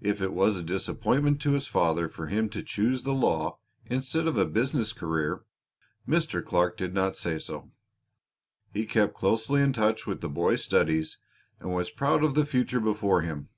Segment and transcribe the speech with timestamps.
[0.00, 4.26] If it was a disappointment to his father for him to choose the law instead
[4.26, 5.44] of a business career
[6.04, 6.44] Mr.
[6.44, 7.70] Clark did not say so.
[8.72, 11.18] He kept closely in touch with the boy's studies
[11.60, 13.50] and was proud of the future before him.